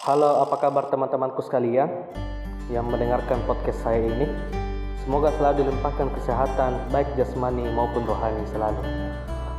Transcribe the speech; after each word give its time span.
Halo, 0.00 0.40
apa 0.40 0.56
kabar 0.56 0.88
teman-temanku 0.88 1.44
sekalian 1.44 2.08
yang 2.72 2.88
mendengarkan 2.88 3.36
podcast 3.44 3.84
saya 3.84 4.00
ini? 4.00 4.32
Semoga 5.04 5.28
selalu 5.36 5.60
dilimpahkan 5.60 6.08
kesehatan 6.16 6.88
baik 6.88 7.04
jasmani 7.20 7.68
maupun 7.76 8.08
rohani 8.08 8.40
selalu. 8.48 8.80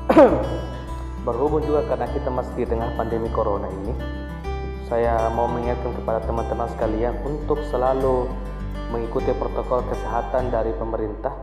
Berhubung 1.30 1.62
juga 1.62 1.86
karena 1.86 2.10
kita 2.10 2.34
masih 2.34 2.58
di 2.58 2.66
tengah 2.66 2.90
pandemi 2.98 3.30
corona 3.30 3.70
ini, 3.70 3.94
saya 4.90 5.30
mau 5.30 5.46
mengingatkan 5.46 5.94
kepada 6.02 6.26
teman-teman 6.26 6.74
sekalian 6.74 7.22
untuk 7.22 7.62
selalu 7.70 8.26
mengikuti 8.90 9.38
protokol 9.38 9.86
kesehatan 9.94 10.50
dari 10.50 10.74
pemerintah 10.74 11.38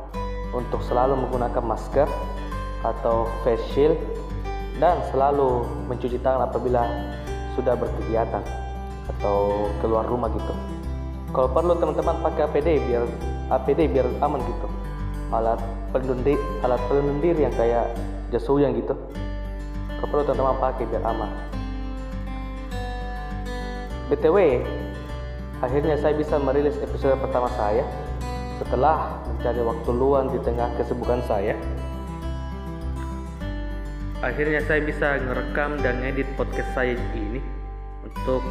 untuk 0.51 0.83
selalu 0.83 1.23
menggunakan 1.23 1.63
masker 1.63 2.11
atau 2.83 3.31
face 3.47 3.63
shield 3.71 3.95
dan 4.83 4.99
selalu 5.15 5.63
mencuci 5.87 6.19
tangan 6.19 6.51
apabila 6.51 6.83
sudah 7.55 7.79
berkegiatan 7.79 8.68
atau 9.19 9.67
keluar 9.83 10.07
rumah 10.07 10.31
gitu. 10.31 10.55
Kalau 11.35 11.51
perlu 11.51 11.75
teman-teman 11.77 12.17
pakai 12.25 12.47
APD 12.49 12.69
biar 12.89 13.05
APD 13.51 13.91
biar 13.91 14.07
aman 14.23 14.41
gitu. 14.47 14.69
Alat 15.35 15.61
pelindung 15.93 16.25
diri, 16.25 16.41
alat 16.65 16.81
pelindung 16.89 17.21
diri 17.21 17.45
yang 17.45 17.55
kayak 17.59 17.93
jas 18.33 18.47
hujan 18.49 18.73
gitu. 18.79 18.95
Kalau 19.99 20.09
perlu 20.09 20.23
teman-teman 20.25 20.57
pakai 20.63 20.85
biar 20.89 21.05
aman. 21.05 21.31
BTW, 24.09 24.65
akhirnya 25.61 26.01
saya 26.01 26.17
bisa 26.17 26.41
merilis 26.41 26.81
episode 26.81 27.21
pertama 27.21 27.53
saya 27.61 27.85
setelah 28.57 29.21
mencari 29.29 29.61
waktu 29.61 29.91
luang 29.93 30.33
di 30.33 30.41
tengah 30.41 30.73
kesibukan 30.81 31.21
saya. 31.29 31.53
Akhirnya 34.25 34.65
saya 34.65 34.81
bisa 34.81 35.21
ngerekam 35.21 35.79
dan 35.85 36.01
edit 36.03 36.27
podcast 36.35 36.73
saya 36.73 36.97
ini 37.15 37.39
untuk 38.03 38.43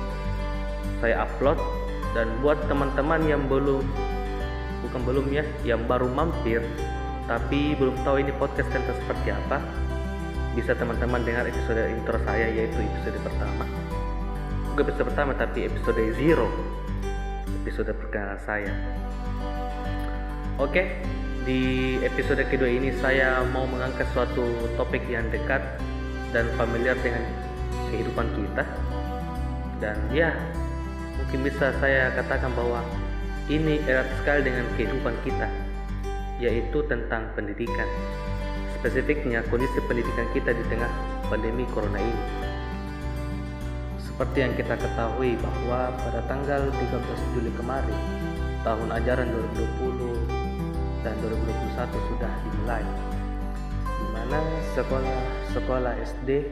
saya 0.99 1.25
upload. 1.25 1.59
Dan 2.15 2.41
buat 2.41 2.57
teman-teman 2.65 3.21
yang 3.29 3.45
belum 3.45 3.85
bukan 4.87 5.01
belum 5.03 5.25
ya 5.33 5.43
yang 5.67 5.83
baru 5.85 6.07
mampir 6.07 6.63
tapi 7.27 7.75
belum 7.75 7.99
tahu 8.07 8.23
ini 8.23 8.31
podcast 8.39 8.71
tentang 8.71 8.95
seperti 9.03 9.35
apa 9.35 9.59
bisa 10.55 10.73
teman-teman 10.73 11.21
dengar 11.21 11.43
episode 11.45 11.77
intro 11.91 12.17
saya 12.25 12.49
yaitu 12.49 12.81
episode 12.81 13.19
pertama. 13.21 13.67
Bukan 14.73 14.83
episode 14.89 15.05
pertama 15.13 15.31
tapi 15.37 15.69
episode 15.69 16.01
zero. 16.17 16.49
Episode 17.61 17.93
perkenalan 17.93 18.39
saya. 18.41 18.73
Oke 20.57 21.03
di 21.45 21.95
episode 22.01 22.41
kedua 22.49 22.71
ini 22.71 22.89
saya 22.97 23.45
mau 23.53 23.69
mengangkat 23.69 24.07
suatu 24.15 24.43
topik 24.79 25.05
yang 25.05 25.27
dekat 25.29 25.61
dan 26.33 26.49
familiar 26.57 26.97
dengan 27.05 27.21
kehidupan 27.93 28.25
kita. 28.33 28.65
Dan 29.77 29.97
ya 30.09 30.33
mungkin 31.27 31.43
bisa 31.43 31.75
saya 31.83 32.07
katakan 32.15 32.55
bahwa 32.55 32.79
ini 33.51 33.83
erat 33.83 34.07
sekali 34.15 34.47
dengan 34.47 34.63
kehidupan 34.79 35.11
kita 35.27 35.51
yaitu 36.39 36.79
tentang 36.87 37.27
pendidikan. 37.35 37.83
Spesifiknya 38.79 39.43
kondisi 39.51 39.75
pendidikan 39.91 40.23
kita 40.31 40.55
di 40.55 40.63
tengah 40.71 40.87
pandemi 41.27 41.67
corona 41.75 41.99
ini. 41.99 42.23
Seperti 43.99 44.39
yang 44.39 44.55
kita 44.55 44.79
ketahui 44.79 45.35
bahwa 45.43 45.91
pada 45.99 46.23
tanggal 46.31 46.71
13 46.71 47.35
Juli 47.35 47.51
kemarin 47.59 47.99
tahun 48.63 48.87
ajaran 48.87 49.27
2020 49.83 51.03
dan 51.03 51.11
2021 51.27 52.07
sudah 52.07 52.31
dimulai 52.47 52.87
di 53.83 54.05
mana 54.15 54.39
sekolah-sekolah 54.79 55.91
SD, 56.07 56.47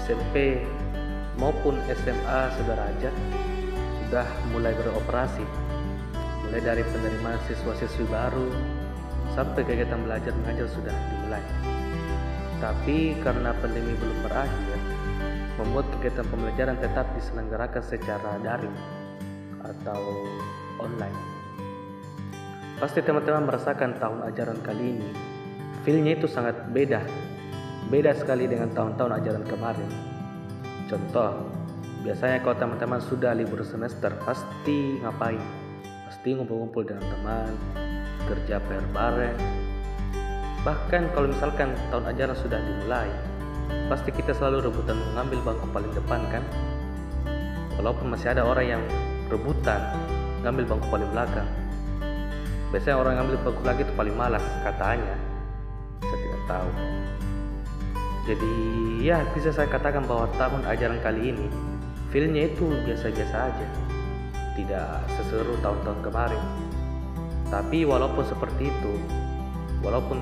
SMP 0.00 0.64
maupun 1.38 1.78
SMA 1.86 2.40
sederajat 2.58 3.14
sudah 4.10 4.26
mulai 4.50 4.74
beroperasi. 4.74 5.46
Mulai 6.48 6.60
dari 6.66 6.82
penerimaan 6.82 7.38
siswa-siswi 7.46 8.10
baru 8.10 8.50
sampai 9.38 9.62
kegiatan 9.62 10.02
belajar 10.02 10.34
mengajar 10.42 10.66
sudah 10.66 10.90
dimulai. 10.90 11.44
Tapi 12.58 13.14
karena 13.22 13.54
pandemi 13.54 13.94
belum 13.94 14.18
berakhir 14.26 14.78
membuat 15.62 15.86
kegiatan 15.94 16.26
pembelajaran 16.26 16.76
tetap 16.82 17.06
diselenggarakan 17.14 17.82
secara 17.86 18.34
daring 18.42 18.74
atau 19.62 20.02
online. 20.82 21.18
Pasti 22.82 23.04
teman-teman 23.04 23.46
merasakan 23.46 24.00
tahun 24.00 24.26
ajaran 24.32 24.58
kali 24.64 24.98
ini. 24.98 25.10
Feelnya 25.86 26.18
itu 26.18 26.26
sangat 26.26 26.58
beda. 26.72 27.04
Beda 27.92 28.10
sekali 28.16 28.50
dengan 28.50 28.72
tahun-tahun 28.74 29.22
ajaran 29.22 29.44
kemarin 29.46 30.09
Contoh, 30.90 31.46
biasanya 32.02 32.42
kalau 32.42 32.58
teman-teman 32.58 32.98
sudah 32.98 33.30
libur 33.30 33.62
semester 33.62 34.10
pasti 34.26 34.98
ngapain? 34.98 35.38
Pasti 36.10 36.34
ngumpul-ngumpul 36.34 36.82
dengan 36.82 37.06
teman, 37.06 37.54
kerja 38.26 38.58
PR 38.58 38.82
bareng. 38.90 39.38
Bahkan 40.66 41.14
kalau 41.14 41.30
misalkan 41.30 41.78
tahun 41.94 42.10
ajaran 42.10 42.34
sudah 42.34 42.58
dimulai, 42.58 43.06
pasti 43.86 44.10
kita 44.10 44.34
selalu 44.34 44.66
rebutan 44.66 44.98
mengambil 45.14 45.54
bangku 45.54 45.70
paling 45.70 45.94
depan 45.94 46.26
kan? 46.26 46.42
Walaupun 47.78 48.10
masih 48.10 48.34
ada 48.34 48.42
orang 48.42 48.66
yang 48.66 48.82
rebutan 49.30 49.78
ngambil 50.42 50.74
bangku 50.74 50.90
paling 50.90 51.08
belakang. 51.14 51.46
Biasanya 52.74 52.98
orang 52.98 53.12
yang 53.14 53.22
ambil 53.30 53.38
bangku 53.46 53.62
lagi 53.62 53.86
itu 53.86 53.94
paling 53.94 54.14
malas 54.18 54.42
katanya. 54.66 55.14
Saya 56.02 56.18
tidak 56.18 56.42
tahu. 56.50 56.99
Jadi 58.28 58.54
ya 59.00 59.24
bisa 59.32 59.48
saya 59.48 59.68
katakan 59.70 60.04
bahwa 60.04 60.28
tahun 60.36 60.60
ajaran 60.68 61.00
kali 61.00 61.32
ini 61.32 61.46
feelnya 62.12 62.52
itu 62.52 62.68
biasa-biasa 62.84 63.36
aja. 63.48 63.68
Tidak 64.58 64.88
seseru 65.16 65.56
tahun-tahun 65.64 66.00
kemarin. 66.04 66.42
Tapi 67.48 67.82
walaupun 67.88 68.22
seperti 68.28 68.68
itu, 68.68 68.94
walaupun 69.80 70.20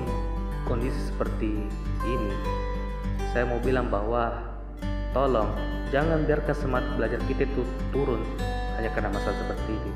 kondisi 0.65 0.97
seperti 1.11 1.67
ini, 2.07 2.33
saya 3.35 3.45
mau 3.45 3.59
bilang 3.61 3.91
bahwa 3.91 4.47
tolong 5.13 5.49
jangan 5.93 6.23
biarkan 6.25 6.55
semangat 6.55 6.89
belajar 6.97 7.19
kita 7.27 7.45
itu 7.45 7.61
turun 7.93 8.21
hanya 8.79 8.89
karena 8.95 9.11
masalah 9.13 9.37
seperti 9.43 9.75
ini. 9.75 9.91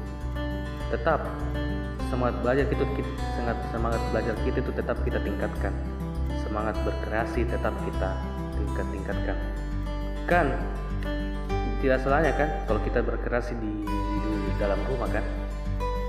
Tetap 0.94 1.26
semangat 2.14 2.36
belajar 2.46 2.66
kita 2.70 2.86
semangat 3.74 4.02
belajar 4.14 4.36
kita 4.46 4.58
itu 4.62 4.72
tetap 4.78 4.98
kita 5.02 5.18
tingkatkan 5.26 5.74
semangat 6.54 6.78
berkreasi 6.86 7.50
tetap 7.50 7.74
kita 7.82 8.14
tingkat-tingkatkan. 8.54 9.38
Kan? 10.30 10.54
Tidak 11.82 11.98
salahnya 11.98 12.30
kan 12.38 12.70
kalau 12.70 12.78
kita 12.86 13.02
berkreasi 13.02 13.58
di, 13.58 13.90
di 13.90 14.54
dalam 14.62 14.78
rumah 14.86 15.10
kan? 15.10 15.26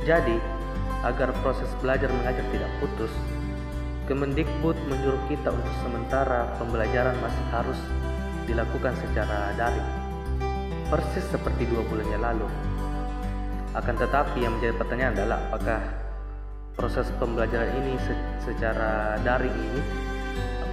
Jadi 0.05 0.37
agar 1.01 1.33
proses 1.41 1.73
belajar 1.81 2.13
mengajar 2.13 2.45
tidak 2.53 2.69
putus 2.77 3.09
Kemendikbud 4.05 4.77
menyuruh 4.85 5.25
kita 5.33 5.49
untuk 5.49 5.73
sementara 5.81 6.53
pembelajaran 6.61 7.17
masih 7.25 7.45
harus 7.49 7.81
dilakukan 8.45 8.93
secara 9.01 9.57
daring. 9.57 9.89
Persis 10.93 11.25
seperti 11.33 11.65
dua 11.65 11.81
bulan 11.89 12.05
yang 12.13 12.21
lalu. 12.21 12.45
Akan 13.73 13.97
tetapi 13.97 14.45
yang 14.45 14.61
menjadi 14.61 14.77
pertanyaan 14.77 15.17
adalah 15.17 15.41
apakah 15.49 15.81
proses 16.77 17.09
pembelajaran 17.17 17.81
ini 17.81 17.97
secara 18.45 19.17
daring 19.25 19.57
ini 19.57 19.81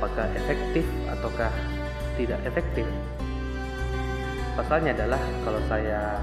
apakah 0.01 0.25
efektif 0.33 0.81
ataukah 1.13 1.53
tidak 2.17 2.41
efektif. 2.49 2.89
Pasalnya 4.57 4.97
adalah 4.97 5.21
kalau 5.45 5.61
saya 5.69 6.17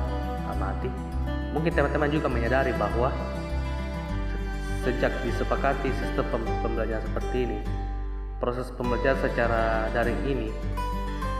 amati, 0.50 0.90
mungkin 1.54 1.70
teman-teman 1.70 2.10
juga 2.10 2.26
menyadari 2.26 2.74
bahwa 2.74 3.14
sejak 4.82 5.14
disepakati 5.22 5.94
sistem 5.94 6.26
pembelajaran 6.58 7.06
seperti 7.06 7.46
ini, 7.46 7.58
proses 8.42 8.66
pembelajaran 8.74 9.22
secara 9.22 9.86
daring 9.94 10.18
ini 10.26 10.50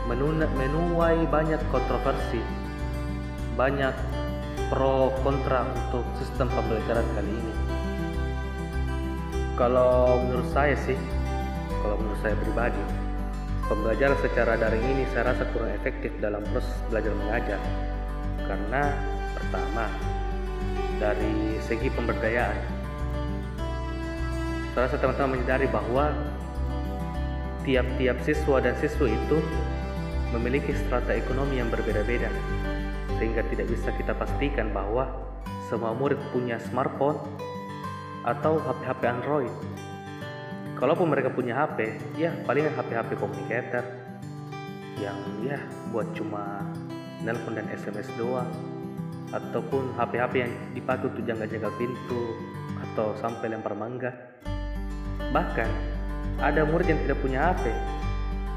menuai 0.07 1.27
banyak 1.27 1.59
kontroversi, 1.75 2.39
banyak 3.59 3.93
pro 4.71 5.11
kontra 5.27 5.67
untuk 5.75 6.07
sistem 6.23 6.47
pembelajaran 6.55 7.05
kali 7.19 7.33
ini. 7.35 7.55
Kalau 9.59 10.23
menurut 10.23 10.49
saya 10.55 10.79
sih, 10.87 10.95
kalau 11.89 12.05
menurut 12.05 12.21
saya 12.21 12.37
pribadi 12.37 12.85
pembelajaran 13.65 14.21
secara 14.21 14.61
daring 14.61 14.85
ini 14.93 15.09
saya 15.09 15.33
rasa 15.33 15.49
kurang 15.57 15.73
efektif 15.73 16.13
dalam 16.21 16.45
proses 16.53 16.77
belajar 16.93 17.17
mengajar. 17.17 17.61
Karena 18.45 18.93
pertama 19.33 19.89
dari 21.01 21.57
segi 21.65 21.89
pemberdayaan 21.89 22.61
saya 24.77 24.85
rasa 24.85 25.01
teman-teman 25.01 25.41
menyadari 25.41 25.65
bahwa 25.73 26.13
tiap-tiap 27.65 28.21
siswa 28.21 28.61
dan 28.61 28.77
siswa 28.77 29.09
itu 29.09 29.41
memiliki 30.37 30.77
strata 30.77 31.17
ekonomi 31.17 31.57
yang 31.57 31.73
berbeda-beda. 31.73 32.29
Sehingga 33.17 33.49
tidak 33.49 33.73
bisa 33.73 33.97
kita 33.97 34.13
pastikan 34.13 34.77
bahwa 34.77 35.09
semua 35.73 35.97
murid 35.97 36.21
punya 36.37 36.61
smartphone 36.69 37.17
atau 38.29 38.61
HP-HP 38.61 39.03
Android 39.09 39.53
kalaupun 40.79 41.11
mereka 41.11 41.35
punya 41.35 41.59
HP 41.59 41.99
ya 42.15 42.31
palingan 42.47 42.73
HP-HP 42.79 43.19
communicator 43.19 43.83
yang 44.99 45.19
ya 45.43 45.59
buat 45.91 46.11
cuma 46.15 46.63
nelpon 47.23 47.59
dan 47.59 47.67
SMS 47.75 48.07
doang. 48.19 48.49
Ataupun 49.29 49.93
HP-HP 49.99 50.35
yang 50.41 50.53
dipakai 50.73 51.13
untuk 51.13 51.23
jaga-jaga 51.27 51.69
pintu 51.77 52.33
atau 52.81 53.13
sampai 53.21 53.53
lempar 53.53 53.77
mangga. 53.77 54.09
Bahkan 55.35 55.71
ada 56.41 56.65
murid 56.65 56.89
yang 56.89 57.01
tidak 57.05 57.19
punya 57.21 57.53
HP 57.53 57.69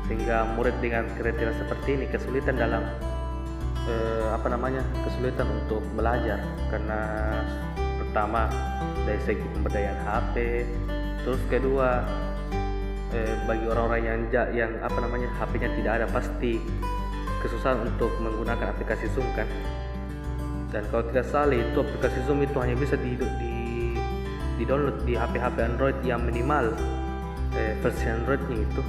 sehingga 0.07 0.47
murid 0.55 0.75
dengan 0.79 1.07
kriteria 1.19 1.55
seperti 1.59 1.89
ini 1.99 2.05
kesulitan 2.07 2.55
dalam 2.55 2.83
eh, 3.85 4.27
apa 4.31 4.47
namanya 4.47 4.79
kesulitan 5.03 5.49
untuk 5.51 5.83
belajar. 5.91 6.39
Karena 6.71 6.99
pertama 7.99 8.47
dari 9.03 9.19
segi 9.27 9.43
pemberdayaan 9.59 9.99
HP 10.07 10.35
terus 11.21 11.41
kedua 11.49 12.01
eh, 13.13 13.35
bagi 13.45 13.65
orang-orang 13.67 14.01
yang 14.01 14.19
yang 14.55 14.71
apa 14.81 14.97
namanya 15.03 15.29
HP-nya 15.37 15.69
tidak 15.77 15.91
ada 16.01 16.07
pasti 16.09 16.57
kesusahan 17.41 17.85
untuk 17.85 18.11
menggunakan 18.21 18.73
aplikasi 18.73 19.09
Zoom 19.13 19.27
kan? 19.33 19.47
Dan 20.71 20.87
kalau 20.87 21.03
tidak 21.11 21.27
salah 21.27 21.57
itu 21.57 21.77
aplikasi 21.83 22.19
Zoom 22.23 22.39
itu 22.45 22.55
hanya 22.63 22.79
bisa 22.79 22.95
di, 22.95 23.19
di, 23.19 23.53
di 24.55 24.63
download 24.63 25.03
di 25.03 25.19
HP-HP 25.19 25.57
Android 25.59 25.97
yang 26.07 26.23
minimal 26.23 26.71
eh, 27.59 27.75
versi 27.83 28.07
Androidnya 28.07 28.63
itu 28.63 28.81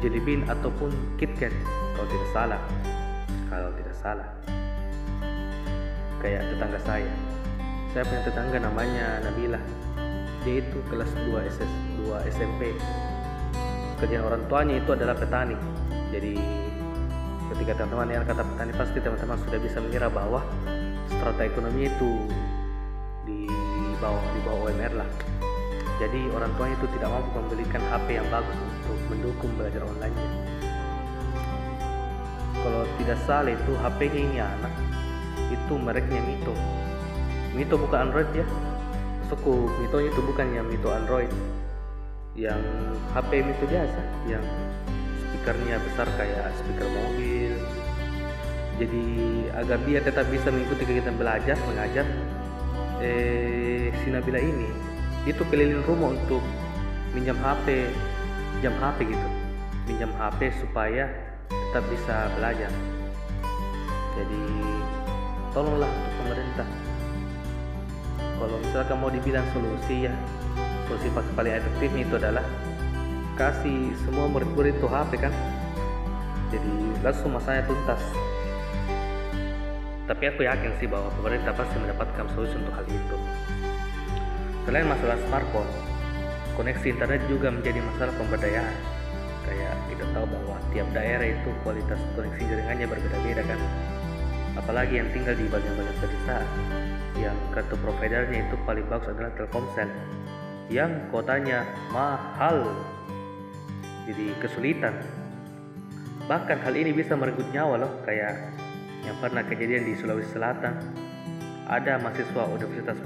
Jelly 0.00 0.20
Bean 0.22 0.46
ataupun 0.48 0.88
KitKat 1.20 1.52
kalau 1.98 2.08
tidak 2.08 2.28
salah. 2.32 2.60
Kalau 3.50 3.70
tidak 3.76 3.96
salah. 3.98 4.28
Kayak 6.22 6.42
tetangga 6.54 6.80
saya. 6.86 7.12
Saya 7.92 8.02
punya 8.06 8.22
tetangga 8.24 8.58
namanya 8.62 9.06
Nabila 9.26 9.60
itu 10.48 10.78
kelas 10.88 11.12
2 11.12 11.50
SS 11.52 11.72
2 12.08 12.30
SMP 12.32 12.72
kerjaan 13.98 14.24
orang 14.24 14.42
tuanya 14.46 14.74
itu 14.78 14.90
adalah 14.94 15.18
petani. 15.18 15.58
Jadi 16.14 16.38
ketika 17.52 17.82
teman-teman 17.82 18.14
yang 18.14 18.24
kata 18.24 18.46
petani 18.46 18.72
pasti 18.72 18.98
teman-teman 19.02 19.38
sudah 19.42 19.58
bisa 19.58 19.78
mengira 19.82 20.06
bahwa 20.08 20.40
strata 21.10 21.42
ekonomi 21.44 21.90
itu 21.90 22.10
di 23.26 23.50
bawah 23.98 24.24
di 24.32 24.40
bawah 24.46 24.60
UMR 24.70 24.94
lah. 25.02 25.08
Jadi 25.98 26.30
orang 26.30 26.54
tuanya 26.54 26.78
itu 26.78 26.86
tidak 26.94 27.08
mampu 27.10 27.30
membelikan 27.34 27.82
HP 27.90 28.06
yang 28.22 28.28
bagus 28.30 28.54
untuk 28.54 28.98
mendukung 29.10 29.50
belajar 29.58 29.82
online 29.82 30.16
kalau 32.58 32.82
tidak 32.98 33.18
salah 33.22 33.54
itu 33.54 33.72
HP-nya 33.80 34.20
ini 34.20 34.38
anak. 34.42 34.72
Itu 35.48 35.78
mereknya 35.78 36.20
Mito. 36.20 36.54
Mito 37.54 37.74
bukan 37.80 38.10
Android 38.10 38.28
ya 38.36 38.44
suku 39.28 39.68
Mito 39.78 39.98
itu 40.00 40.20
bukan 40.24 40.46
yang 40.56 40.66
Mito 40.66 40.88
Android. 40.88 41.30
Yang 42.32 42.60
HP 43.12 43.30
Mito 43.44 43.64
biasa 43.68 44.00
yang 44.26 44.44
speakernya 45.28 45.76
besar 45.84 46.08
kayak 46.16 46.50
speaker 46.56 46.88
mobil. 46.88 47.52
Jadi 48.78 49.04
agar 49.52 49.78
dia 49.84 50.00
tetap 50.00 50.26
bisa 50.32 50.48
mengikuti 50.48 50.86
kegiatan 50.86 51.16
belajar 51.18 51.58
mengajar 51.66 52.06
eh 53.02 53.90
Sinabila 54.02 54.38
ini 54.38 54.70
itu 55.26 55.42
keliling 55.50 55.82
rumah 55.86 56.14
untuk 56.14 56.42
minjam 57.12 57.36
HP 57.42 57.90
jam 58.64 58.74
HP 58.80 59.12
gitu. 59.12 59.28
Minjam 59.90 60.10
HP 60.16 60.54
supaya 60.62 61.10
tetap 61.50 61.84
bisa 61.90 62.32
belajar. 62.38 62.70
Jadi 64.14 64.42
tolonglah 65.52 65.90
untuk 65.90 66.12
pemerintah 66.22 66.68
kalau 68.38 68.56
misalkan 68.62 68.96
mau 69.02 69.10
dibilang 69.10 69.44
solusi 69.50 70.06
ya 70.06 70.14
solusi 70.86 71.10
paling 71.12 71.54
efektifnya 71.58 72.02
itu 72.06 72.14
adalah 72.16 72.46
kasih 73.36 73.92
semua 74.06 74.26
murid-murid 74.30 74.78
itu 74.78 74.86
HP 74.88 75.18
kan 75.18 75.34
jadi 76.48 76.72
langsung 77.04 77.34
masanya 77.34 77.66
tuntas 77.66 78.02
tapi 80.08 80.24
aku 80.32 80.46
yakin 80.46 80.72
sih 80.80 80.88
bahwa 80.88 81.12
pemerintah 81.20 81.52
pasti 81.52 81.76
mendapatkan 81.76 82.26
solusi 82.32 82.56
untuk 82.56 82.72
hal 82.72 82.86
itu 82.88 83.18
Selain 84.68 84.84
masalah 84.84 85.16
smartphone, 85.24 85.64
koneksi 86.52 86.92
internet 86.92 87.24
juga 87.24 87.48
menjadi 87.48 87.80
masalah 87.80 88.12
pemberdayaan. 88.20 88.76
Kayak 89.48 89.80
kita 89.88 90.04
tahu 90.12 90.28
bahwa 90.28 90.60
tiap 90.76 90.84
daerah 90.92 91.24
itu 91.24 91.48
kualitas 91.64 91.96
koneksi 92.12 92.42
jaringannya 92.44 92.84
berbeda-beda 92.84 93.48
kan. 93.48 93.56
Apalagi 94.60 95.00
yang 95.00 95.08
tinggal 95.16 95.32
di 95.40 95.48
bagian-bagian 95.48 95.96
pedesaan, 96.04 96.44
yang 97.16 97.36
kartu 97.56 97.78
providernya 97.80 98.44
itu 98.44 98.56
paling 98.68 98.84
bagus 98.92 99.08
adalah 99.08 99.32
Telkomsel, 99.38 99.88
yang 100.68 101.08
kotanya 101.08 101.64
mahal, 101.88 102.68
jadi 104.04 104.36
kesulitan. 104.44 104.92
Bahkan 106.28 106.60
hal 106.60 106.74
ini 106.76 106.92
bisa 106.92 107.16
merenggut 107.16 107.48
nyawa 107.48 107.80
loh, 107.80 107.92
kayak 108.04 108.52
yang 109.08 109.16
pernah 109.24 109.40
kejadian 109.48 109.88
di 109.88 109.96
Sulawesi 109.96 110.36
Selatan 110.36 110.76
ada 111.68 112.00
mahasiswa 112.00 112.44
Universitas 112.52 113.00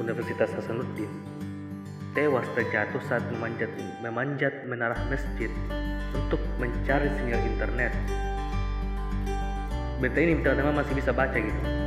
Universitas 0.00 0.50
Hasanuddin 0.56 1.08
tewas 2.12 2.44
terjatuh 2.52 3.00
saat 3.08 3.24
memanjat 3.32 3.72
memanjat 4.04 4.68
menara 4.68 4.96
masjid 5.08 5.48
untuk 6.12 6.40
mencari 6.60 7.08
sinyal 7.16 7.40
internet. 7.40 7.92
Berita 9.96 10.18
ini 10.20 10.44
teman-teman 10.44 10.84
masih 10.84 10.92
bisa 10.92 11.08
baca 11.14 11.36
gitu 11.40 11.81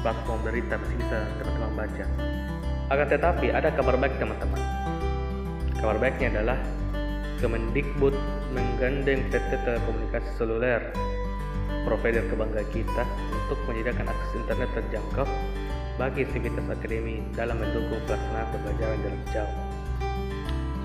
platform 0.00 0.40
berita 0.44 0.74
masih 0.80 0.96
bisa 1.00 1.18
teman-teman 1.40 1.72
baca. 1.84 2.04
Akan 2.90 3.06
tetapi 3.06 3.46
ada 3.54 3.68
kabar 3.70 3.94
baik 4.00 4.18
teman-teman. 4.18 4.60
Kabar 5.80 5.96
baiknya 5.96 6.28
adalah 6.36 6.58
Kemendikbud 7.40 8.12
menggandeng 8.52 9.24
PT 9.32 9.64
Telekomunikasi 9.64 10.28
Seluler 10.36 10.92
provider 11.88 12.20
kebanggaan 12.28 12.68
kita 12.68 13.04
untuk 13.32 13.56
menyediakan 13.64 14.12
akses 14.12 14.32
internet 14.44 14.68
terjangkau 14.76 15.24
bagi 15.96 16.28
sivitas 16.28 16.66
akademi 16.68 17.24
dalam 17.32 17.56
mendukung 17.60 18.00
pelaksanaan 18.04 18.48
pembelajaran 18.52 18.98
jarak 19.00 19.24
jauh. 19.32 19.56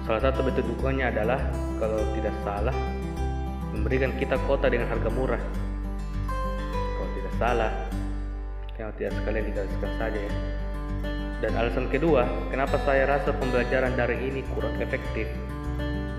Salah 0.07 0.21
satu 0.29 0.39
bentuk 0.45 0.63
dukungannya 0.69 1.05
adalah 1.11 1.39
kalau 1.81 1.99
tidak 2.15 2.35
salah 2.45 2.75
memberikan 3.75 4.15
kita 4.15 4.39
kota 4.47 4.71
dengan 4.71 4.87
harga 4.87 5.09
murah. 5.11 5.43
Kalau 6.69 7.09
tidak 7.19 7.33
salah, 7.35 7.71
yang 8.75 8.91
tidak 8.99 9.13
sekalian 9.21 9.45
digariskan 9.51 9.91
saja 9.95 10.19
ya. 10.19 10.33
Dan 11.43 11.51
alasan 11.59 11.87
kedua, 11.91 12.23
kenapa 12.47 12.79
saya 12.87 13.05
rasa 13.07 13.35
pembelajaran 13.35 13.93
daring 13.99 14.23
ini 14.23 14.41
kurang 14.55 14.75
efektif 14.79 15.27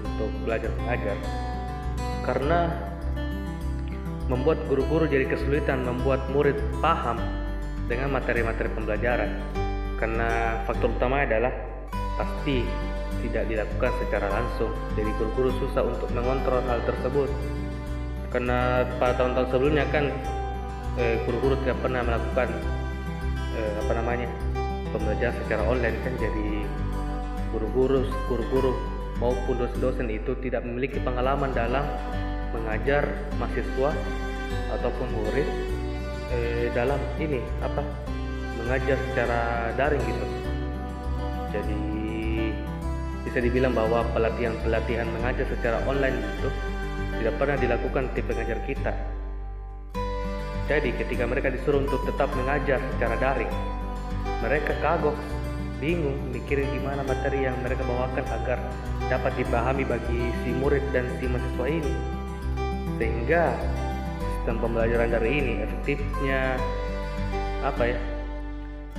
untuk 0.05 0.31
belajar 0.45 0.71
mengajar? 0.77 1.17
Karena 2.25 2.69
membuat 4.27 4.59
guru-guru 4.67 5.07
jadi 5.07 5.25
kesulitan 5.31 5.87
membuat 5.87 6.27
murid 6.35 6.59
paham 6.83 7.17
dengan 7.87 8.11
materi-materi 8.19 8.67
pembelajaran 8.75 9.31
karena 10.03 10.61
faktor 10.67 10.91
utama 10.91 11.23
adalah 11.23 11.55
pasti 12.19 12.67
tidak 13.23 13.47
dilakukan 13.47 13.93
secara 14.03 14.27
langsung 14.29 14.75
jadi 14.99 15.11
guru-guru 15.17 15.55
susah 15.63 15.87
untuk 15.87 16.11
mengontrol 16.11 16.59
hal 16.67 16.83
tersebut 16.85 17.31
karena 18.35 18.83
pada 18.99 19.15
tahun-tahun 19.15 19.49
sebelumnya 19.55 19.87
kan 19.95 20.11
guru-guru 20.97 21.55
eh, 21.57 21.61
tidak 21.65 21.79
pernah 21.85 22.01
melakukan 22.01 22.49
eh, 23.53 23.73
apa 23.85 23.93
namanya 24.01 24.29
pembelajaran 24.93 25.37
secara 25.45 25.63
online 25.69 25.97
kan. 26.01 26.15
Jadi 26.17 26.49
guru-guru 27.53 28.09
guru-guru 28.29 28.73
maupun 29.21 29.61
dosen-dosen 29.61 30.09
itu 30.09 30.33
tidak 30.45 30.65
memiliki 30.65 31.01
pengalaman 31.01 31.53
dalam 31.53 31.85
mengajar 32.53 33.05
mahasiswa 33.37 33.93
ataupun 34.73 35.07
murid 35.13 35.49
eh, 36.33 36.69
dalam 36.73 37.01
ini 37.21 37.45
apa 37.61 37.85
mengajar 38.65 38.97
secara 39.13 39.71
daring 39.77 40.01
gitu. 40.01 40.27
Jadi 41.53 41.81
bisa 43.29 43.39
dibilang 43.43 43.77
bahwa 43.77 44.01
pelatihan-pelatihan 44.17 45.09
mengajar 45.13 45.45
secara 45.51 45.79
online 45.85 46.17
itu 46.41 46.49
tidak 47.21 47.35
pernah 47.37 47.57
dilakukan 47.59 48.05
tim 48.13 48.25
pengajar 48.29 48.59
kita 48.65 48.93
jadi 50.67 50.91
ketika 50.99 51.25
mereka 51.27 51.55
disuruh 51.55 51.83
untuk 51.83 52.03
tetap 52.07 52.31
mengajar 52.35 52.83
secara 52.95 53.15
daring 53.19 53.53
mereka 54.43 54.77
kagok 54.85 55.17
bingung 55.77 56.17
mikirin 56.33 56.69
gimana 56.73 57.05
materi 57.05 57.45
yang 57.45 57.57
mereka 57.61 57.85
bawakan 57.85 58.25
agar 58.25 58.59
dapat 59.13 59.33
dipahami 59.37 59.85
bagi 59.85 60.33
si 60.43 60.51
murid 60.57 60.83
dan 60.91 61.05
si 61.21 61.29
mahasiswa 61.29 61.67
ini. 61.69 61.95
Sehingga 62.97 63.53
sistem 64.41 64.57
pembelajaran 64.65 65.11
dari 65.13 65.31
ini 65.37 65.53
efektifnya 65.61 66.57
apa 67.61 67.83
ya 67.93 67.99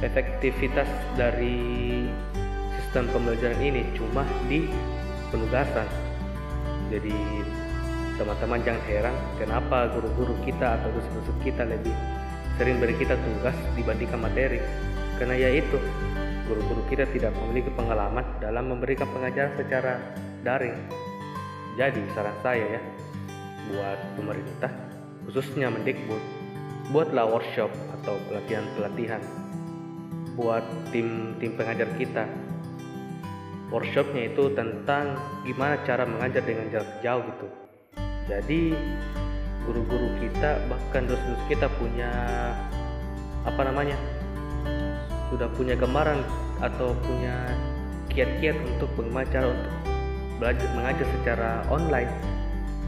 efektivitas 0.05 0.89
dari 1.17 2.05
sistem 2.77 3.09
pembelajaran 3.09 3.57
ini 3.57 3.81
cuma 3.97 4.21
di 4.45 4.69
penugasan. 5.33 5.89
Jadi 6.93 7.13
teman-teman 8.17 8.59
jangan 8.65 8.83
heran 8.89 9.15
kenapa 9.37 9.93
guru-guru 9.93 10.33
kita 10.41 10.81
atau 10.81 10.89
dosen-dosen 10.89 11.37
kita 11.45 11.63
lebih 11.69 11.93
sering 12.57 12.81
beri 12.81 12.97
kita 12.97 13.13
tugas 13.13 13.53
dibandingkan 13.77 14.17
materi. 14.17 14.59
Karena 15.21 15.37
yaitu 15.37 15.77
guru-guru 16.49 16.81
kita 16.89 17.05
tidak 17.13 17.33
memiliki 17.37 17.69
pengalaman 17.73 18.25
dalam 18.41 18.73
memberikan 18.73 19.05
pengajaran 19.13 19.53
secara 19.57 19.93
daring. 20.41 20.77
Jadi 21.77 22.01
saran 22.17 22.33
saya 22.41 22.65
ya 22.77 22.81
buat 23.69 23.99
pemerintah 24.17 24.71
khususnya 25.29 25.69
Mendikbud 25.69 26.21
buatlah 26.89 27.29
workshop 27.29 27.69
atau 28.01 28.17
pelatihan-pelatihan 28.31 29.21
buat 30.33 30.65
tim 30.89 31.37
tim 31.37 31.53
pengajar 31.53 31.89
kita. 32.01 32.25
Workshopnya 33.69 34.31
itu 34.33 34.49
tentang 34.55 35.19
gimana 35.43 35.77
cara 35.83 36.07
mengajar 36.07 36.41
dengan 36.41 36.71
jarak 36.71 37.03
jauh 37.03 37.21
gitu 37.21 37.66
jadi 38.27 38.75
guru-guru 39.63 40.07
kita 40.19 40.59
bahkan 40.67 41.07
dosen-dosen 41.07 41.47
kita 41.47 41.67
punya 41.79 42.11
apa 43.47 43.61
namanya 43.63 43.95
sudah 45.31 45.47
punya 45.55 45.75
gambaran 45.79 46.19
atau 46.59 46.91
punya 47.03 47.35
kiat-kiat 48.11 48.55
untuk 48.75 48.91
cara 49.31 49.47
untuk 49.47 49.73
belajar 50.39 50.69
mengajar 50.75 51.07
secara 51.19 51.51
online. 51.71 52.11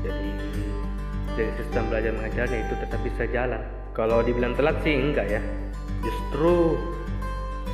Jadi 0.04 0.30
jadi 1.36 1.52
sistem 1.60 1.84
belajar 1.88 2.12
mengajarnya 2.16 2.60
itu 2.68 2.74
tetap 2.80 3.00
bisa 3.04 3.24
jalan. 3.32 3.62
Kalau 3.96 4.24
dibilang 4.24 4.56
telat 4.56 4.80
sih 4.84 4.96
enggak 4.96 5.28
ya. 5.28 5.42
Justru 6.00 6.80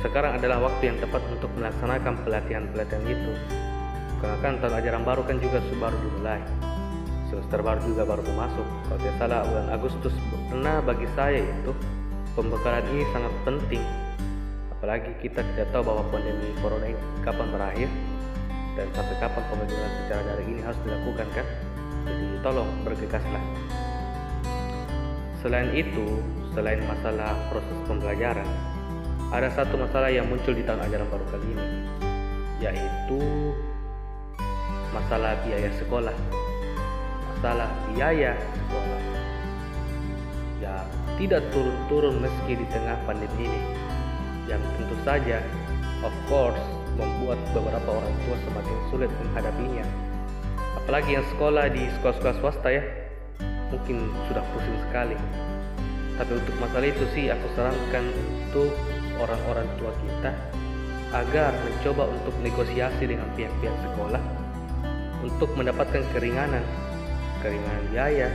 sekarang 0.02 0.38
adalah 0.38 0.62
waktu 0.66 0.94
yang 0.94 0.98
tepat 0.98 1.22
untuk 1.30 1.50
melaksanakan 1.54 2.14
pelatihan-pelatihan 2.26 3.04
itu. 3.06 3.32
Karena 4.22 4.36
kan 4.42 4.52
tahun 4.58 4.74
ajaran 4.82 5.02
baru 5.02 5.22
kan 5.26 5.36
juga 5.38 5.58
baru 5.78 5.96
dimulai 5.98 6.42
semester 7.36 7.60
baru 7.60 7.80
juga 7.84 8.02
baru 8.08 8.24
masuk. 8.32 8.64
Kalau 8.88 8.98
tidak 9.04 9.16
salah 9.20 9.44
bulan 9.44 9.68
Agustus 9.68 10.14
karena 10.48 10.72
bagi 10.80 11.04
saya 11.12 11.44
itu 11.44 11.72
pembekalan 12.32 12.84
ini 12.96 13.04
sangat 13.12 13.32
penting. 13.44 13.84
Apalagi 14.72 15.12
kita 15.20 15.44
tidak 15.52 15.68
tahu 15.68 15.84
bahwa 15.84 16.02
pandemi 16.08 16.48
corona 16.64 16.88
ini 16.88 17.02
kapan 17.20 17.48
berakhir 17.52 17.88
dan 18.80 18.88
sampai 18.96 19.16
kapan 19.20 19.42
pembelajaran 19.52 19.92
secara 20.00 20.20
daring 20.32 20.48
ini 20.48 20.60
harus 20.64 20.80
dilakukan 20.88 21.28
kan? 21.36 21.46
Jadi 22.08 22.36
tolong 22.40 22.70
bergegaslah. 22.88 23.44
Selain 25.44 25.70
itu 25.76 26.06
selain 26.56 26.80
masalah 26.88 27.36
proses 27.52 27.76
pembelajaran 27.84 28.48
ada 29.28 29.52
satu 29.52 29.76
masalah 29.76 30.08
yang 30.08 30.24
muncul 30.24 30.56
di 30.56 30.64
tahun 30.64 30.88
ajaran 30.88 31.04
baru 31.12 31.24
kali 31.28 31.46
ini 31.52 31.66
yaitu 32.64 33.20
masalah 34.96 35.36
biaya 35.44 35.68
sekolah 35.76 36.16
masalah 37.36 37.68
biaya 37.92 38.32
sekolah. 38.32 39.00
Ya 40.56 40.74
tidak 41.20 41.44
turun-turun 41.52 42.24
meski 42.24 42.56
di 42.56 42.66
tengah 42.72 42.96
pandemi 43.04 43.44
ini. 43.44 43.60
Yang 44.48 44.64
tentu 44.80 44.96
saja 45.04 45.44
of 46.00 46.16
course 46.32 46.56
membuat 46.96 47.36
beberapa 47.52 47.92
orang 47.92 48.14
tua 48.24 48.36
semakin 48.40 48.78
sulit 48.88 49.10
menghadapinya. 49.20 49.84
Apalagi 50.80 51.20
yang 51.20 51.26
sekolah 51.36 51.68
di 51.68 51.84
sekolah-sekolah 52.00 52.36
swasta 52.40 52.68
ya 52.72 52.82
mungkin 53.68 54.08
sudah 54.32 54.40
pusing 54.56 54.78
sekali. 54.88 55.16
Tapi 56.16 56.32
untuk 56.32 56.56
masalah 56.56 56.88
itu 56.88 57.04
sih 57.12 57.28
aku 57.28 57.46
sarankan 57.52 58.08
untuk 58.16 58.72
orang-orang 59.20 59.68
tua 59.76 59.92
kita 59.92 60.32
agar 61.12 61.52
mencoba 61.52 62.08
untuk 62.08 62.32
negosiasi 62.40 63.04
dengan 63.04 63.28
pihak-pihak 63.36 63.76
sekolah 63.92 64.22
untuk 65.20 65.52
mendapatkan 65.52 66.00
keringanan 66.16 66.64
keringanan 67.46 67.84
biaya 67.94 68.28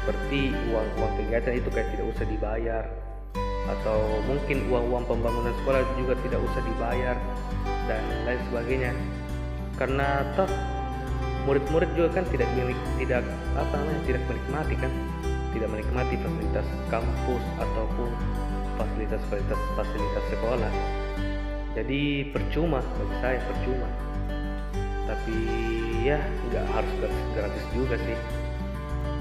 seperti 0.00 0.56
uang-uang 0.72 1.12
kegiatan 1.20 1.60
itu 1.60 1.68
kayak 1.68 1.92
tidak 1.92 2.06
usah 2.08 2.24
dibayar 2.24 2.84
atau 3.68 4.00
mungkin 4.24 4.64
uang-uang 4.72 5.04
pembangunan 5.04 5.52
sekolah 5.60 5.84
juga 6.00 6.16
tidak 6.24 6.40
usah 6.40 6.62
dibayar 6.64 7.16
dan 7.84 8.02
lain 8.24 8.40
sebagainya. 8.48 8.92
Karena 9.76 10.24
toh 10.40 10.48
murid-murid 11.44 11.92
juga 11.92 12.20
kan 12.20 12.24
tidak 12.32 12.48
milik 12.56 12.80
tidak 12.96 13.24
apa 13.56 13.74
namanya 13.76 14.02
tidak 14.08 14.22
menikmati 14.24 14.74
kan 14.80 14.92
tidak 15.52 15.68
menikmati 15.68 16.14
fasilitas 16.16 16.66
kampus 16.88 17.44
ataupun 17.60 18.10
fasilitas-fasilitas 18.80 19.60
fasilitas 19.76 20.24
sekolah. 20.32 20.72
Jadi 21.76 22.32
percuma 22.32 22.80
bagi 22.80 23.16
saya 23.20 23.38
percuma 23.46 24.09
tapi 25.10 25.36
ya 26.06 26.22
nggak 26.50 26.66
harus 26.70 26.92
gratis 27.34 27.64
juga 27.74 27.98
sih. 27.98 28.14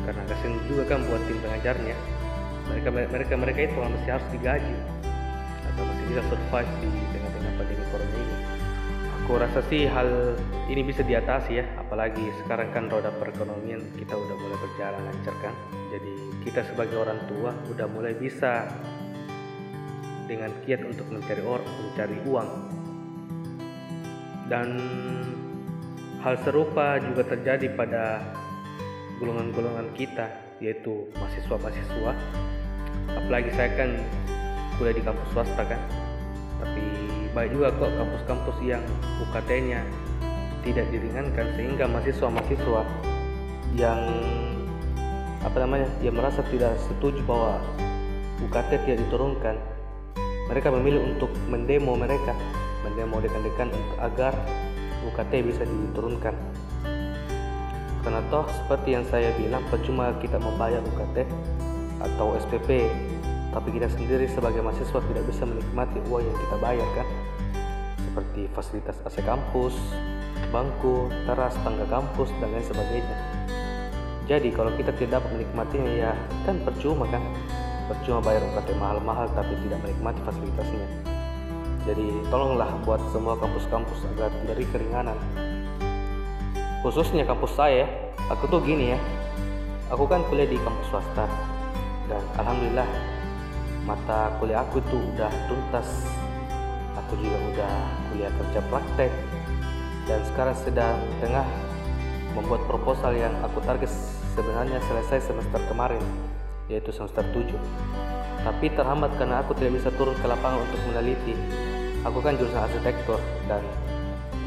Karena 0.06 0.22
kasihan 0.30 0.54
juga 0.70 0.84
kan 0.86 1.02
buat 1.10 1.22
tim 1.26 1.38
pengajarnya 1.42 1.98
mereka 2.70 2.90
mereka 2.94 3.34
mereka 3.34 3.60
itu 3.66 3.78
masih 3.82 4.12
harus 4.14 4.28
digaji. 4.30 4.76
Atau 5.66 5.84
masih 5.86 6.06
bisa 6.14 6.22
survive 6.30 6.72
di 6.86 6.90
tengah-tengah 7.14 7.54
pandemi 7.58 7.86
corona 7.90 8.18
ini. 8.18 8.38
Aku 9.10 9.32
rasa 9.38 9.60
sih 9.70 9.86
hal 9.90 10.10
ini 10.70 10.82
bisa 10.86 11.02
diatasi 11.02 11.52
ya. 11.62 11.66
Apalagi 11.82 12.30
sekarang 12.46 12.70
kan 12.74 12.86
roda 12.90 13.10
perekonomian 13.18 13.82
kita 13.98 14.14
udah 14.14 14.36
mulai 14.38 14.58
berjalan 14.62 15.02
lancar 15.06 15.36
kan. 15.42 15.54
Jadi 15.90 16.14
kita 16.46 16.62
sebagai 16.70 16.98
orang 16.98 17.20
tua 17.26 17.52
udah 17.74 17.88
mulai 17.90 18.14
bisa 18.14 18.70
dengan 20.30 20.54
kiat 20.62 20.86
untuk 20.86 21.10
mencari 21.10 21.42
or 21.42 21.62
mencari 21.62 22.18
uang. 22.30 22.50
Dan 24.50 24.68
hal 26.20 26.36
serupa 26.44 27.00
juga 27.00 27.24
terjadi 27.24 27.72
pada 27.80 28.20
golongan-golongan 29.24 29.88
kita 29.96 30.28
yaitu 30.60 31.08
mahasiswa-mahasiswa. 31.16 32.12
Apalagi 33.16 33.50
saya 33.56 33.70
kan 33.80 33.90
kuliah 34.76 34.96
di 34.96 35.04
kampus 35.04 35.28
swasta 35.32 35.64
kan. 35.64 35.80
Tapi 36.60 36.84
baik 37.32 37.56
juga 37.56 37.72
kok 37.72 37.92
kampus-kampus 37.96 38.58
yang 38.64 38.84
UKT-nya 39.24 39.80
tidak 40.68 40.86
diringankan 40.92 41.46
sehingga 41.56 41.88
mahasiswa-mahasiswa 41.88 42.82
yang 43.80 44.02
apa 45.40 45.58
namanya 45.64 45.88
yang 46.04 46.20
merasa 46.20 46.44
tidak 46.52 46.76
setuju 46.84 47.24
bahwa 47.24 47.64
UKT 48.44 48.84
tidak 48.84 48.98
diturunkan 49.08 49.56
mereka 50.52 50.68
memilih 50.68 51.16
untuk 51.16 51.32
mendemo 51.48 51.96
mereka 51.96 52.36
mendemo 52.84 53.24
dekan-dekan 53.24 53.72
agar 54.04 54.36
UKT 55.08 55.32
bisa 55.46 55.64
diturunkan. 55.64 56.36
Karena 58.00 58.22
toh 58.32 58.48
seperti 58.48 58.96
yang 58.96 59.06
saya 59.08 59.30
bilang 59.36 59.64
percuma 59.68 60.16
kita 60.24 60.40
membayar 60.40 60.80
UKT 60.80 61.28
atau 62.00 62.36
SPP 62.40 62.88
tapi 63.50 63.76
kita 63.76 63.90
sendiri 63.90 64.30
sebagai 64.30 64.62
mahasiswa 64.62 65.00
tidak 65.04 65.26
bisa 65.26 65.44
menikmati 65.44 66.00
uang 66.08 66.24
yang 66.24 66.38
kita 66.38 66.56
bayar 66.62 66.88
kan? 66.96 67.08
Seperti 68.00 68.42
fasilitas 68.54 68.98
AC 69.04 69.26
kampus, 69.26 69.76
bangku, 70.54 71.10
teras, 71.26 71.58
tangga 71.66 71.86
kampus 71.90 72.30
dan 72.40 72.54
lain 72.54 72.66
sebagainya. 72.66 73.18
Jadi 74.30 74.54
kalau 74.54 74.70
kita 74.78 74.94
tidak 74.96 75.26
menikmatinya 75.34 75.92
ya 75.92 76.12
kan 76.46 76.62
percuma 76.62 77.10
kan? 77.10 77.26
Percuma 77.90 78.22
bayar 78.22 78.46
UKT 78.54 78.78
mahal-mahal 78.78 79.26
tapi 79.34 79.58
tidak 79.66 79.82
menikmati 79.82 80.22
fasilitasnya 80.22 81.19
jadi 81.88 82.08
tolonglah 82.28 82.68
buat 82.84 83.00
semua 83.16 83.40
kampus-kampus 83.40 84.04
agar 84.16 84.32
diberi 84.44 84.66
keringanan. 84.68 85.16
Khususnya 86.84 87.24
kampus 87.24 87.56
saya 87.56 87.88
aku 88.28 88.52
tuh 88.52 88.60
gini 88.64 88.96
ya. 88.96 89.00
Aku 89.90 90.06
kan 90.06 90.22
kuliah 90.28 90.48
di 90.48 90.60
kampus 90.60 90.88
swasta. 90.92 91.26
Dan 92.12 92.24
alhamdulillah 92.36 92.90
mata 93.88 94.34
kuliah 94.38 94.64
aku 94.64 94.84
tuh 94.92 95.00
udah 95.16 95.32
tuntas. 95.48 95.88
Aku 97.06 97.16
juga 97.20 97.38
udah 97.56 97.74
kuliah 98.12 98.32
kerja 98.34 98.60
praktek. 98.68 99.12
Dan 100.04 100.20
sekarang 100.28 100.56
sedang 100.58 100.98
tengah 101.24 101.48
membuat 102.36 102.66
proposal 102.68 103.16
yang 103.16 103.34
aku 103.46 103.62
target 103.64 103.90
sebenarnya 104.38 104.80
selesai 104.88 105.32
semester 105.32 105.62
kemarin 105.68 106.02
yaitu 106.70 106.94
semester 106.94 107.26
7 107.34 107.50
tapi 108.44 108.72
terhambat 108.72 109.12
karena 109.20 109.44
aku 109.44 109.52
tidak 109.58 109.82
bisa 109.84 109.90
turun 110.00 110.16
ke 110.20 110.28
lapangan 110.28 110.64
untuk 110.64 110.80
meneliti. 110.88 111.36
Aku 112.08 112.24
kan 112.24 112.40
jurusan 112.40 112.64
arsitektur 112.64 113.20
dan 113.52 113.60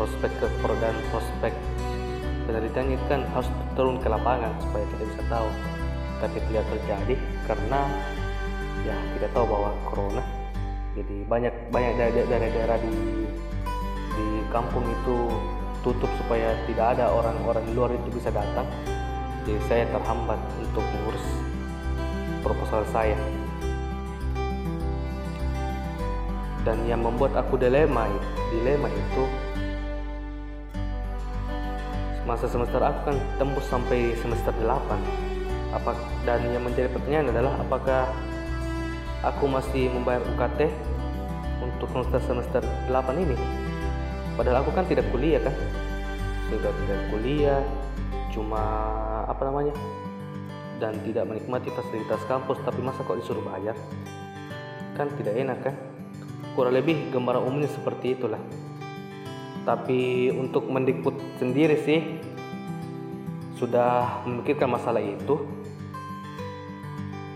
prospek 0.00 0.32
dan 0.80 0.94
prospek 1.12 1.52
penelitian 2.48 2.96
itu 2.96 3.04
kan 3.06 3.20
harus 3.36 3.48
turun 3.76 4.00
ke 4.00 4.08
lapangan 4.08 4.50
supaya 4.64 4.84
kita 4.88 5.04
bisa 5.04 5.22
tahu 5.28 5.48
tapi 6.22 6.38
tidak 6.48 6.64
terjadi 6.70 7.14
karena 7.50 7.80
ya 8.86 8.96
kita 9.18 9.26
tahu 9.34 9.44
bahwa 9.46 9.70
corona. 9.84 10.24
Jadi 10.92 11.24
banyak 11.24 11.54
banyak 11.72 11.92
daerah-daerah 11.98 12.78
di 12.84 12.94
di 14.12 14.26
kampung 14.52 14.84
itu 14.84 15.16
tutup 15.82 16.08
supaya 16.20 16.54
tidak 16.68 16.96
ada 16.96 17.10
orang-orang 17.10 17.64
luar 17.74 17.90
itu 17.92 18.08
bisa 18.12 18.30
datang. 18.30 18.68
Jadi 19.42 19.58
saya 19.66 19.84
terhambat 19.90 20.38
untuk 20.62 20.84
mengurus 20.94 21.26
proposal 22.46 22.86
saya 22.94 23.18
dan 26.62 26.78
yang 26.86 27.02
membuat 27.02 27.34
aku 27.34 27.58
dilema 27.58 28.06
dilema 28.54 28.86
itu 28.86 29.24
masa 32.22 32.46
semester 32.46 32.78
aku 32.78 33.10
kan 33.10 33.16
tembus 33.38 33.66
sampai 33.66 34.14
semester 34.22 34.54
8 34.62 34.70
apa 35.74 35.92
dan 36.22 36.38
yang 36.54 36.62
menjadi 36.62 36.86
pertanyaan 36.92 37.34
adalah 37.34 37.52
apakah 37.58 38.06
aku 39.26 39.44
masih 39.50 39.90
membayar 39.90 40.22
UKT 40.22 40.70
untuk 41.62 41.88
semester 41.90 42.20
semester 42.22 42.62
8 42.90 43.22
ini? 43.22 43.36
Padahal 44.38 44.62
aku 44.62 44.70
kan 44.74 44.86
tidak 44.86 45.06
kuliah 45.10 45.42
kan? 45.42 45.54
Sudah 46.50 46.72
tidak 46.84 47.00
kuliah 47.10 47.62
cuma 48.32 48.62
apa 49.28 49.42
namanya 49.48 49.74
dan 50.80 50.96
tidak 51.04 51.28
menikmati 51.28 51.68
fasilitas 51.72 52.20
kampus 52.28 52.58
tapi 52.64 52.80
masa 52.84 53.02
kok 53.02 53.18
disuruh 53.18 53.42
bayar? 53.48 53.74
Kan 54.94 55.08
tidak 55.16 55.34
enak 55.34 55.58
kan 55.64 55.74
kurang 56.52 56.76
lebih 56.76 57.10
gambaran 57.12 57.42
umumnya 57.44 57.70
seperti 57.70 58.16
itulah 58.16 58.40
tapi 59.62 60.30
untuk 60.34 60.66
mendikbud 60.66 61.14
sendiri 61.38 61.78
sih 61.86 62.00
sudah 63.56 64.26
memikirkan 64.26 64.74
masalah 64.74 64.98
itu 64.98 65.38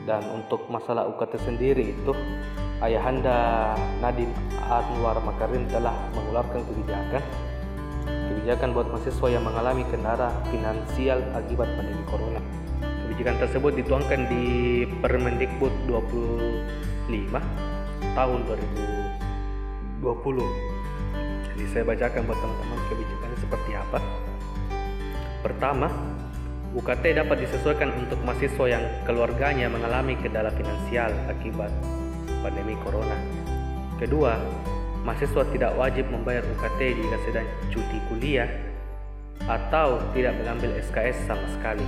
dan 0.07 0.23
untuk 0.35 0.67
masalah 0.67 1.07
UKT 1.07 1.39
sendiri 1.43 1.95
itu 1.95 2.13
ayahanda 2.83 3.75
Nadim 4.03 4.31
Anwar 4.67 5.19
Makarim 5.23 5.67
telah 5.71 5.95
mengeluarkan 6.15 6.63
kebijakan 6.67 7.23
kebijakan 8.07 8.69
buat 8.75 8.87
mahasiswa 8.91 9.27
yang 9.31 9.43
mengalami 9.43 9.83
kendala 9.91 10.31
finansial 10.51 11.19
akibat 11.35 11.67
pandemi 11.75 12.03
corona. 12.07 12.39
Kebijakan 13.07 13.43
tersebut 13.43 13.73
dituangkan 13.83 14.21
di 14.31 14.45
Permendikbud 15.03 15.75
25 15.91 17.43
tahun 18.15 18.39
2020. 18.47 19.06
Jadi 21.53 21.65
saya 21.73 21.85
bacakan 21.89 22.29
buat 22.29 22.39
teman-teman 22.41 22.81
kebijakannya 22.93 23.39
seperti 23.41 23.71
apa. 23.73 23.99
Pertama, 25.41 25.89
UKT 26.77 27.17
dapat 27.17 27.49
disesuaikan 27.49 27.89
untuk 27.97 28.21
mahasiswa 28.21 28.67
yang 28.69 28.85
keluarganya 29.09 29.73
mengalami 29.73 30.13
kendala 30.21 30.53
finansial 30.53 31.09
akibat 31.33 31.73
pandemi 32.45 32.77
corona. 32.85 33.17
Kedua, 33.97 34.37
mahasiswa 35.01 35.49
tidak 35.49 35.73
wajib 35.81 36.05
membayar 36.13 36.45
UKT 36.45 36.81
jika 37.01 37.17
sedang 37.25 37.47
cuti 37.73 37.99
kuliah 38.13 38.51
atau 39.49 40.03
tidak 40.13 40.37
mengambil 40.37 40.77
SKS 40.85 41.25
sama 41.25 41.49
sekali, 41.57 41.87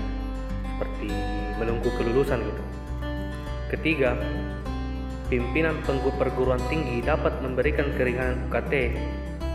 seperti 0.64 1.12
menunggu 1.60 1.92
kelulusan 2.00 2.40
gitu. 2.40 2.64
Ketiga, 3.68 4.16
pimpinan 5.28 5.76
perguruan 5.84 6.60
tinggi 6.72 7.04
dapat 7.04 7.36
memberikan 7.44 7.92
keringanan 7.94 8.48
UKT 8.48 8.96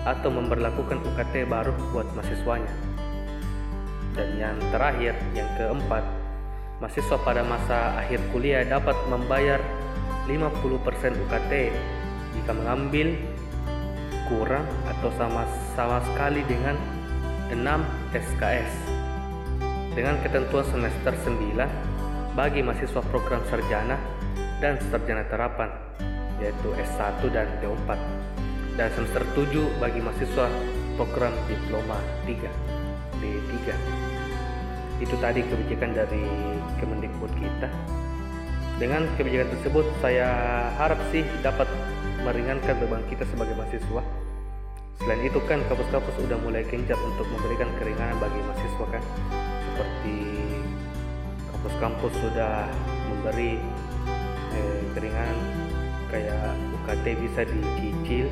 atau 0.05 0.29
memperlakukan 0.29 1.01
UKT 1.01 1.49
baru 1.49 1.73
buat 1.91 2.07
mahasiswanya. 2.13 2.73
Dan 4.13 4.29
yang 4.37 4.57
terakhir, 4.69 5.17
yang 5.33 5.49
keempat, 5.57 6.05
mahasiswa 6.77 7.17
pada 7.25 7.41
masa 7.41 7.97
akhir 7.97 8.21
kuliah 8.29 8.61
dapat 8.61 8.93
membayar 9.09 9.57
50% 10.29 11.17
UKT 11.27 11.73
jika 12.37 12.51
mengambil 12.53 13.17
kurang 14.29 14.65
atau 14.87 15.09
sama 15.19 15.43
sama 15.75 15.99
sekali 16.13 16.45
dengan 16.47 16.77
6 17.51 17.59
SKS 18.13 18.71
dengan 19.93 20.17
ketentuan 20.25 20.65
semester 20.65 21.13
9 21.27 22.33
bagi 22.33 22.65
mahasiswa 22.65 23.01
program 23.13 23.43
sarjana 23.45 23.99
dan 24.63 24.79
sarjana 24.87 25.27
terapan 25.27 25.67
yaitu 26.39 26.71
S1 26.79 27.19
dan 27.35 27.51
D4 27.59 27.99
dan 28.79 28.87
semester 28.95 29.27
7 29.35 29.51
bagi 29.83 29.99
mahasiswa 29.99 30.47
program 30.95 31.35
diploma 31.51 31.99
3 32.23 32.39
D3 33.19 33.55
itu 35.03 35.15
tadi 35.19 35.43
kebijakan 35.43 35.91
dari 35.91 36.23
Kemendikbud 36.79 37.35
kita 37.35 37.67
dengan 38.79 39.05
kebijakan 39.19 39.51
tersebut 39.53 39.85
saya 39.99 40.27
harap 40.79 40.97
sih 41.11 41.21
dapat 41.45 41.67
meringankan 42.25 42.73
beban 42.81 43.03
kita 43.05 43.21
sebagai 43.29 43.53
mahasiswa. 43.53 44.01
Selain 45.03 45.21
itu 45.21 45.39
kan 45.45 45.61
kampus-kampus 45.67 46.15
sudah 46.17 46.39
mulai 46.41 46.65
gencar 46.65 46.97
untuk 46.97 47.27
memberikan 47.29 47.69
keringanan 47.77 48.17
bagi 48.17 48.39
mahasiswa 48.41 48.85
kan. 48.89 49.03
Seperti 49.69 50.15
kampus-kampus 51.53 52.13
sudah 52.17 52.65
memberi 53.11 53.61
eh, 54.53 54.81
keringanan 54.93 55.39
kayak 56.13 56.53
UKT 56.81 57.05
bisa 57.25 57.41
dicicil, 57.49 58.27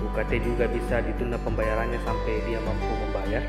UKT 0.00 0.32
juga 0.40 0.64
bisa 0.72 1.04
ditunda 1.04 1.36
pembayarannya 1.44 2.00
sampai 2.02 2.40
dia 2.48 2.60
mampu 2.64 2.88
membayar. 2.88 3.44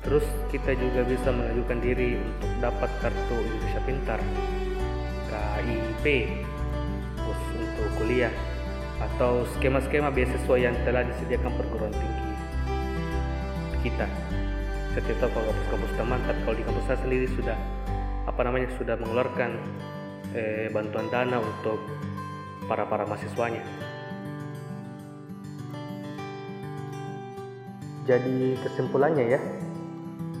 Terus 0.00 0.24
kita 0.54 0.72
juga 0.78 1.02
bisa 1.02 1.34
mengajukan 1.34 1.78
diri 1.82 2.16
untuk 2.16 2.50
dapat 2.62 2.90
kartu 3.02 3.36
Indonesia 3.42 3.80
Pintar 3.82 4.20
KIP 5.28 6.04
untuk 7.26 7.90
kuliah 7.98 8.30
atau 8.96 9.44
skema-skema 9.58 10.08
beasiswa 10.08 10.56
yang 10.56 10.72
telah 10.86 11.04
disediakan 11.04 11.52
perguruan 11.58 11.92
tinggi 11.92 12.26
kita. 13.86 14.06
Saya 14.94 15.02
tidak 15.06 15.18
tahu 15.28 15.30
kalau 15.38 15.52
kampus 15.68 15.92
teman, 15.94 16.20
tapi 16.24 16.40
kalau 16.42 16.56
di 16.58 16.64
kampus 16.64 16.84
saya 16.88 16.98
sendiri 17.04 17.26
sudah 17.36 17.58
apa 18.26 18.40
namanya 18.42 18.68
sudah 18.74 18.98
mengeluarkan 18.98 19.50
eh, 20.34 20.66
bantuan 20.72 21.06
dana 21.12 21.38
untuk 21.38 21.78
para 22.66 22.88
para 22.88 23.06
mahasiswanya. 23.06 23.62
Jadi 28.06 28.54
kesimpulannya 28.62 29.24
ya, 29.34 29.40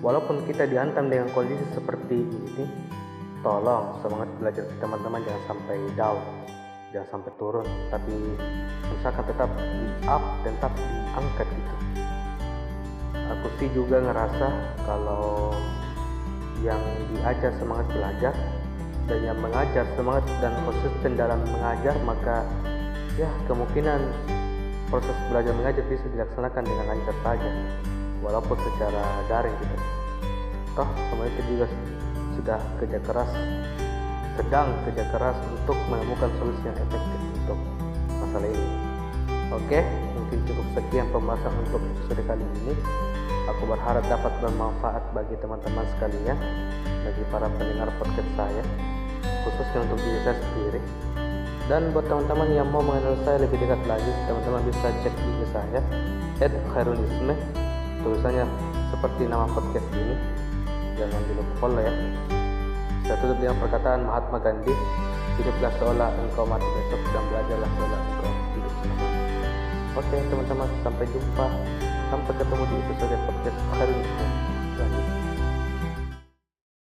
walaupun 0.02 0.46
kita 0.46 0.70
dihantam 0.70 1.10
dengan 1.10 1.26
kondisi 1.34 1.66
seperti 1.74 2.22
ini, 2.22 2.64
tolong 3.46 4.02
semangat 4.02 4.26
belajar 4.42 4.64
teman-teman 4.82 5.22
jangan 5.22 5.42
sampai 5.54 5.78
down 5.94 6.18
jangan 6.90 7.08
sampai 7.18 7.32
turun 7.38 7.66
tapi 7.94 8.14
misalkan 8.90 9.24
tetap 9.28 9.50
di 9.54 9.86
up 10.10 10.22
dan 10.42 10.52
tetap 10.58 10.72
diangkat 10.74 11.46
gitu 11.50 11.74
aku 13.14 13.46
sih 13.62 13.68
juga 13.70 14.02
ngerasa 14.02 14.48
kalau 14.82 15.54
yang 16.64 16.80
diajar 17.14 17.52
semangat 17.60 17.86
belajar 17.92 18.34
dan 19.06 19.18
yang 19.22 19.38
mengajar 19.38 19.86
semangat 19.94 20.26
dan 20.42 20.52
konsisten 20.66 21.14
dalam 21.14 21.38
mengajar 21.46 21.94
maka 22.02 22.42
ya 23.16 23.30
kemungkinan 23.46 24.02
proses 24.90 25.16
belajar 25.30 25.54
mengajar 25.54 25.82
bisa 25.86 26.06
dilaksanakan 26.10 26.62
dengan 26.62 26.84
lancar 26.90 27.16
saja 27.22 27.50
walaupun 28.22 28.58
secara 28.58 29.02
daring 29.30 29.56
gitu 29.62 29.76
toh 30.76 30.88
itu 31.24 31.40
juga 31.48 31.66
sudah 32.36 32.60
kerja 32.78 32.98
keras 33.00 33.30
sedang 34.36 34.68
kerja 34.84 35.04
keras 35.10 35.36
untuk 35.48 35.78
menemukan 35.88 36.28
solusi 36.36 36.60
yang 36.68 36.76
efektif 36.76 37.20
untuk 37.40 37.58
masalah 38.20 38.48
ini. 38.52 38.68
Oke, 39.48 39.80
mungkin 40.12 40.38
cukup 40.44 40.66
sekian 40.76 41.06
pembahasan 41.08 41.52
untuk 41.64 41.80
episode 41.80 42.22
kali 42.28 42.44
ini. 42.44 42.74
Aku 43.46 43.62
berharap 43.62 44.02
dapat 44.10 44.32
bermanfaat 44.42 45.14
bagi 45.14 45.38
teman-teman 45.38 45.86
sekalian, 45.94 46.34
bagi 47.06 47.22
para 47.30 47.46
pendengar 47.46 47.86
podcast 47.94 48.30
saya, 48.34 48.64
khususnya 49.46 49.86
untuk 49.86 50.02
diri 50.02 50.18
saya 50.26 50.34
sendiri. 50.34 50.80
Dan 51.70 51.94
buat 51.94 52.10
teman-teman 52.10 52.50
yang 52.50 52.66
mau 52.74 52.82
mengenal 52.82 53.14
saya 53.22 53.46
lebih 53.46 53.62
dekat 53.62 53.78
lagi, 53.86 54.10
teman-teman 54.26 54.66
bisa 54.66 54.86
cek 54.98 55.14
IG 55.14 55.40
saya, 55.54 55.80
@khairulisme. 56.74 57.34
Tulisannya 58.02 58.50
seperti 58.90 59.22
nama 59.30 59.46
podcast 59.46 59.88
ini. 59.94 60.14
Jangan 60.98 61.20
dilupa 61.30 61.54
follow 61.62 61.82
ya. 61.86 61.94
Saya 63.06 63.16
tutup 63.22 63.38
dengan 63.38 63.56
perkataan 63.62 64.10
Mahatma 64.10 64.38
Gandhi, 64.42 64.74
hiduplah 65.38 65.70
seolah 65.78 66.10
engkau 66.18 66.50
mati 66.50 66.66
besok 66.66 67.02
dan 67.14 67.22
belajarlah 67.30 67.70
seolah 67.78 68.00
engkau 68.10 68.30
hidup 68.58 68.74
selama. 68.82 69.06
Oke 70.02 70.16
teman-teman, 70.34 70.68
sampai 70.82 71.04
jumpa. 71.14 71.46
Sampai 72.06 72.38
ketemu 72.38 72.64
di 72.70 72.76
episode 72.86 73.18
podcast 73.26 73.58
hari 73.74 73.94
ini. 73.98 75.25